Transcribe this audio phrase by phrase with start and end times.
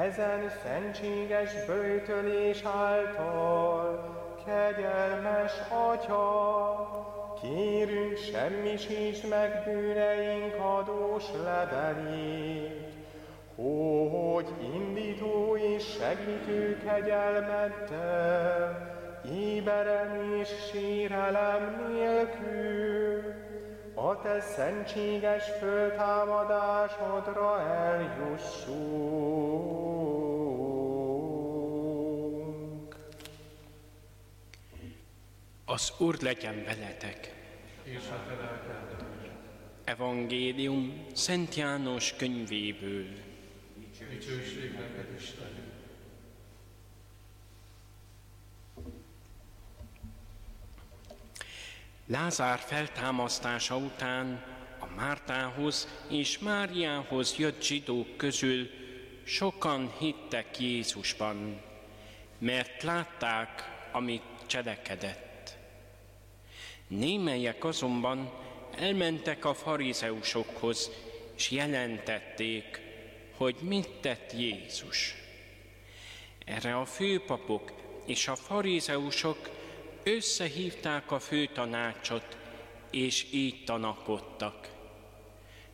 [0.00, 12.88] ezen szentséges bőtölés által, kegyelmes Atya, kérünk semmisíts meg bűneink adós levelét,
[13.54, 18.88] hogy indító és segítő kegyelmeddel,
[19.24, 23.39] éberem és sérelem nélkül,
[24.02, 29.36] a te szentséges föltámadásodra eljussunk.
[35.64, 37.34] Az Úr legyen veletek.
[37.82, 38.34] És a te
[39.84, 43.06] Evangélium Szent János könyvéből.
[44.10, 45.69] Dicsőség neked, Istenünk.
[52.10, 54.44] Lázár feltámasztása után
[54.78, 58.70] a Mártához és Máriához jött zsidók közül
[59.24, 61.60] sokan hittek Jézusban,
[62.38, 65.56] mert látták, amit cselekedett.
[66.86, 68.32] Némelyek azonban
[68.78, 70.90] elmentek a farizeusokhoz,
[71.36, 72.80] és jelentették,
[73.36, 75.14] hogy mit tett Jézus.
[76.44, 77.72] Erre a főpapok
[78.06, 79.59] és a farizeusok
[80.02, 82.36] összehívták a főtanácsot,
[82.90, 84.68] és így tanakodtak.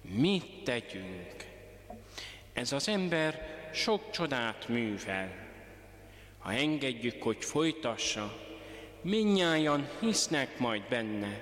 [0.00, 1.44] Mit tegyünk?
[2.52, 5.46] Ez az ember sok csodát művel.
[6.38, 8.46] Ha engedjük, hogy folytassa,
[9.02, 11.40] minnyáján hisznek majd benne.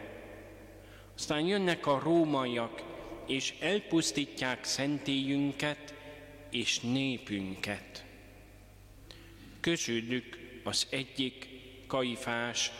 [1.14, 2.82] Aztán jönnek a rómaiak,
[3.26, 5.94] és elpusztítják szentélyünket
[6.50, 8.04] és népünket.
[9.60, 11.55] Közülük az egyik
[11.86, 12.70] Kaifás,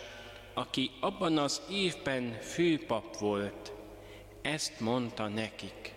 [0.54, 3.72] aki abban az évben főpap volt,
[4.42, 5.94] ezt mondta nekik.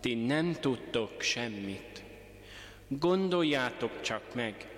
[0.00, 2.02] Ti nem tudtok semmit.
[2.88, 4.68] Gondoljátok csak meg,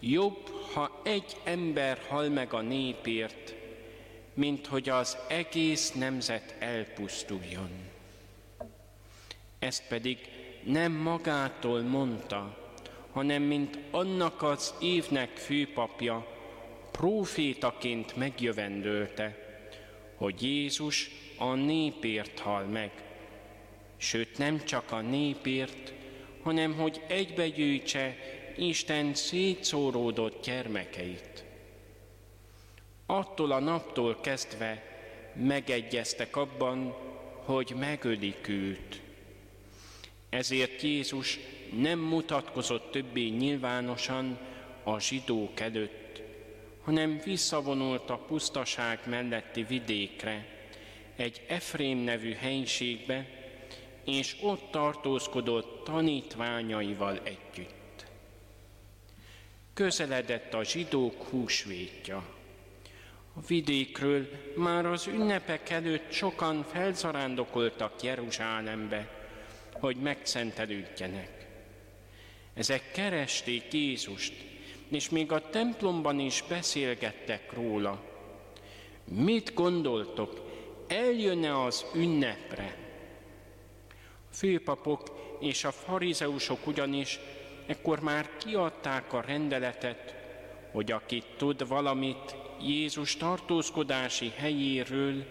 [0.00, 3.54] jobb, ha egy ember hal meg a népért,
[4.34, 7.70] mint hogy az egész nemzet elpusztuljon.
[9.58, 10.18] Ezt pedig
[10.64, 12.61] nem magától mondta,
[13.12, 16.26] hanem mint annak az évnek főpapja,
[16.90, 19.36] profétaként megjövendőlte,
[20.14, 22.90] hogy Jézus a népért hal meg.
[23.96, 25.92] Sőt, nem csak a népért,
[26.42, 28.16] hanem hogy egybegyűjtse
[28.56, 31.44] Isten szétszóródott gyermekeit.
[33.06, 34.82] Attól a naptól kezdve
[35.34, 36.94] megegyeztek abban,
[37.44, 39.00] hogy megölik őt.
[40.28, 41.38] Ezért Jézus
[41.80, 44.38] nem mutatkozott többé nyilvánosan
[44.82, 46.22] a zsidók előtt,
[46.84, 50.46] hanem visszavonult a pusztaság melletti vidékre,
[51.16, 53.26] egy Efrém nevű helységbe,
[54.04, 58.06] és ott tartózkodott tanítványaival együtt.
[59.74, 62.16] Közeledett a zsidók húsvétja.
[63.34, 69.08] A vidékről már az ünnepek előtt sokan felzarándokoltak Jeruzsálembe,
[69.72, 71.41] hogy megszentelődjenek.
[72.54, 74.32] Ezek keresték Jézust,
[74.88, 78.02] és még a templomban is beszélgettek róla.
[79.04, 80.50] Mit gondoltok,
[80.88, 82.76] eljönne az ünnepre?
[84.30, 85.02] A főpapok
[85.40, 87.18] és a farizeusok ugyanis
[87.66, 90.14] ekkor már kiadták a rendeletet,
[90.72, 95.24] hogy aki tud valamit Jézus tartózkodási helyéről,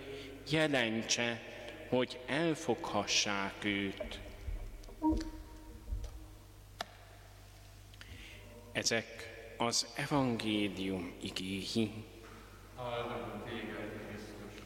[0.49, 1.41] jelentse,
[1.89, 4.19] hogy elfoghassák őt.
[8.71, 9.05] Ezek
[9.57, 11.91] az evangélium igéhi.
[12.77, 14.63] Áldom téged, Krisztus.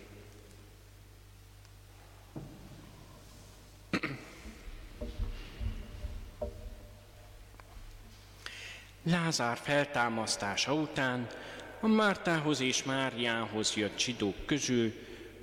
[9.04, 11.28] Lázár feltámasztása után
[11.80, 14.94] a Mártához és Máriához jött zsidók közül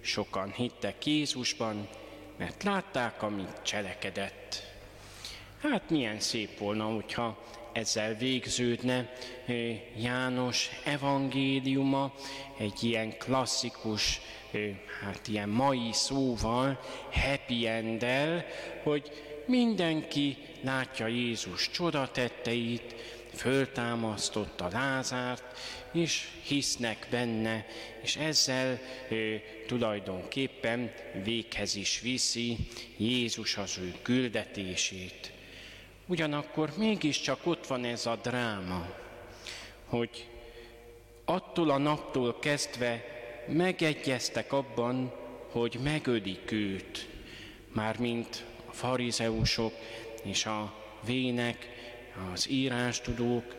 [0.00, 1.88] sokan hittek Jézusban,
[2.36, 4.71] mert látták, amit cselekedett.
[5.62, 9.12] Hát milyen szép volna, hogyha ezzel végződne
[9.96, 12.14] János evangéliuma,
[12.58, 14.20] egy ilyen klasszikus,
[15.00, 16.80] hát ilyen mai szóval,
[17.12, 18.06] happy end
[18.82, 19.10] hogy
[19.46, 22.94] mindenki látja Jézus csodatetteit,
[23.34, 25.58] föltámasztotta Lázárt,
[25.92, 27.66] és hisznek benne,
[28.02, 29.34] és ezzel ö,
[29.66, 30.92] tulajdonképpen
[31.24, 32.56] véghez is viszi
[32.96, 35.32] Jézus az ő küldetését.
[36.06, 38.86] Ugyanakkor mégiscsak ott van ez a dráma,
[39.84, 40.28] hogy
[41.24, 43.04] attól a naptól kezdve
[43.46, 45.12] megegyeztek abban,
[45.50, 47.08] hogy megölik őt,
[47.72, 49.72] mármint a farizeusok
[50.22, 51.68] és a vének,
[52.32, 53.54] az írástudók,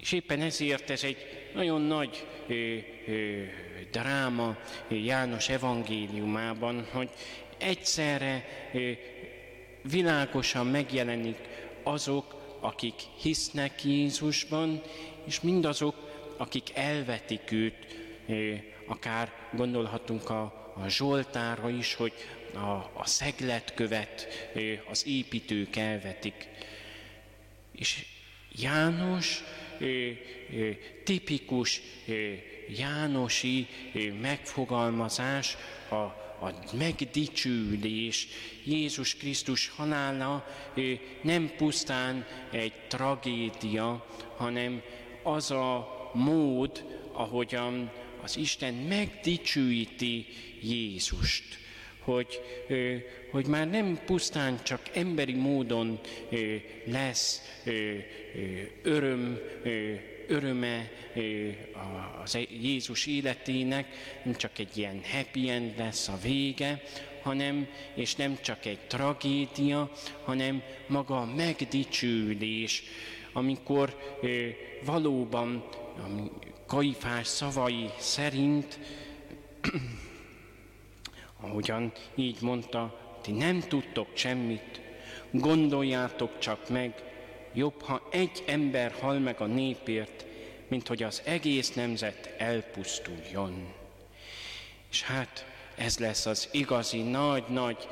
[0.00, 1.16] és éppen ezért ez egy
[1.54, 2.76] nagyon nagy ö,
[3.06, 3.42] ö,
[3.90, 4.56] dráma
[4.88, 7.10] János evangéliumában, hogy
[7.58, 8.90] egyszerre ö,
[9.82, 11.38] világosan megjelenik
[11.82, 14.82] azok, akik hisznek Jézusban,
[15.24, 15.94] és mindazok,
[16.36, 17.86] akik elvetik őt,
[18.86, 20.42] akár gondolhatunk a,
[20.82, 22.12] a Zsoltára is, hogy
[22.54, 24.26] a, a szegletkövet
[24.90, 26.48] az építők elvetik.
[27.72, 28.06] És
[28.52, 29.44] János
[31.04, 31.80] tipikus
[32.76, 33.66] Jánosi
[34.20, 35.56] megfogalmazás,
[35.90, 38.28] a, a megdicsülés,
[38.64, 40.46] Jézus Krisztus halála
[41.22, 44.06] nem pusztán egy tragédia,
[44.36, 44.82] hanem
[45.22, 47.90] az a mód, ahogyan
[48.22, 50.26] az Isten megdicsőíti
[50.62, 51.58] Jézust
[52.08, 52.40] hogy,
[53.30, 56.00] hogy már nem pusztán csak emberi módon
[56.84, 57.42] lesz
[58.82, 59.38] öröm,
[60.28, 60.90] öröme
[62.22, 63.86] az Jézus életének,
[64.22, 66.82] nem csak egy ilyen happy end lesz a vége,
[67.22, 69.90] hanem, és nem csak egy tragédia,
[70.24, 72.82] hanem maga a megdicsülés,
[73.32, 74.16] amikor
[74.84, 75.64] valóban
[76.66, 78.78] Kaifás szavai szerint
[81.40, 84.80] ahogyan így mondta, ti nem tudtok semmit,
[85.30, 87.02] gondoljátok csak meg,
[87.52, 90.24] jobb, ha egy ember hal meg a népért,
[90.68, 93.72] mint hogy az egész nemzet elpusztuljon.
[94.90, 97.88] És hát ez lesz az igazi nagy-nagy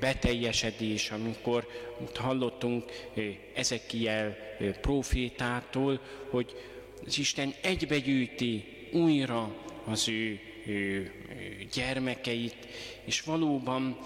[0.00, 1.66] beteljesedés, amikor
[2.14, 2.84] hallottunk
[3.14, 6.00] ö, Ezekiel ö, profétától,
[6.30, 6.54] hogy
[7.06, 10.40] az Isten egybegyűjti újra az ő
[11.72, 12.66] gyermekeit,
[13.04, 13.98] és valóban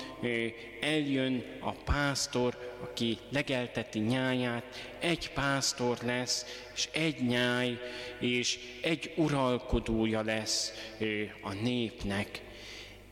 [0.80, 4.64] eljön a pásztor, aki legelteti nyáját,
[4.98, 7.78] egy pásztor lesz, és egy nyáj,
[8.20, 10.72] és egy uralkodója lesz
[11.42, 12.42] a népnek.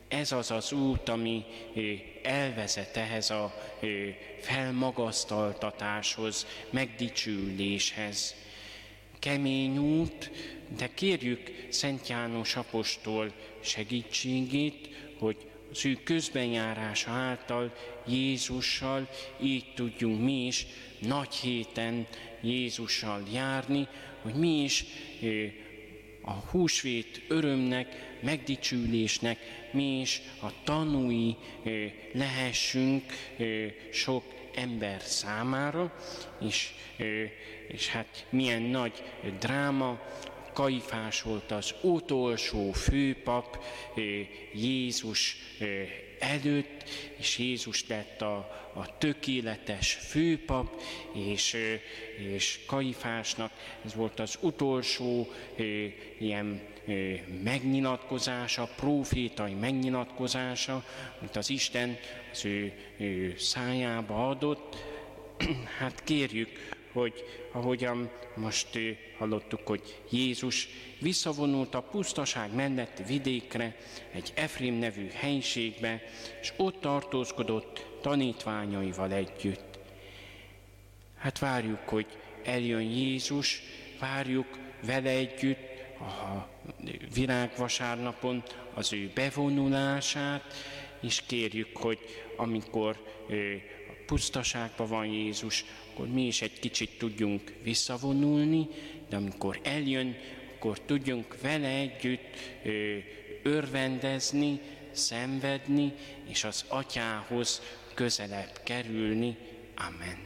[0.07, 1.45] Ez az az út, ami
[2.23, 3.53] elvezet ehhez a
[4.39, 8.35] felmagasztaltatáshoz, megdicsüléshez.
[9.19, 10.31] Kemény út,
[10.77, 14.89] de kérjük Szent János apostol segítségét,
[15.19, 15.37] hogy
[15.73, 17.73] az ő közbenjárása által
[18.07, 19.09] Jézussal
[19.41, 20.65] így tudjunk mi is
[20.99, 22.07] nagy héten
[22.41, 23.87] Jézussal járni,
[24.21, 24.85] hogy mi is
[26.21, 29.39] a húsvét örömnek, megdicsülésnek
[29.71, 31.35] mi is a tanúi
[32.11, 33.03] lehessünk
[33.91, 34.23] sok
[34.55, 35.95] ember számára,
[36.41, 36.73] és,
[37.67, 39.03] és hát milyen nagy
[39.39, 40.01] dráma,
[40.53, 43.63] Kaifás volt az utolsó főpap
[44.53, 45.37] Jézus
[46.19, 48.35] előtt, és Jézus lett a,
[48.73, 50.81] a tökéletes főpap,
[51.13, 51.57] és,
[52.35, 53.51] és Kaifásnak
[53.85, 55.31] ez volt az utolsó
[56.19, 56.61] ilyen
[57.43, 60.83] megnyilatkozása, profétai megnyilatkozása,
[61.19, 61.97] amit az Isten
[62.31, 64.75] az ő, ő szájába adott.
[65.79, 66.49] Hát kérjük,
[66.93, 68.79] hogy ahogyan most
[69.17, 70.67] hallottuk, hogy Jézus
[70.99, 73.75] visszavonult a pusztaság melletti vidékre,
[74.11, 76.01] egy Efrém nevű helyiségbe,
[76.41, 79.79] és ott tartózkodott tanítványaival együtt.
[81.17, 82.07] Hát várjuk, hogy
[82.43, 83.61] eljön Jézus,
[83.99, 84.47] várjuk
[84.85, 86.47] vele együtt a
[87.13, 90.53] virágvasárnapon az ő bevonulását,
[91.01, 91.99] és kérjük, hogy
[92.35, 93.03] amikor
[94.05, 98.67] pusztaságban van Jézus, akkor mi is egy kicsit tudjunk visszavonulni,
[99.09, 100.15] de amikor eljön,
[100.55, 102.23] akkor tudjunk vele együtt
[103.43, 104.59] örvendezni,
[104.91, 105.93] szenvedni,
[106.29, 107.61] és az atyához
[107.93, 109.37] közelebb kerülni.
[109.75, 110.17] Amen.